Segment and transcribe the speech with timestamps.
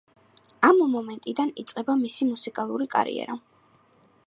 [0.69, 3.37] ამ მომენტიდან იწყება მისი მუსიკალური კარიერა.